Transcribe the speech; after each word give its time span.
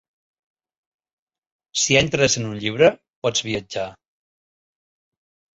Si 1.81 1.99
entres 2.01 2.39
en 2.41 2.49
un 2.53 2.57
llibre 2.63 2.89
pots 3.27 3.47
viatjar. 3.51 3.87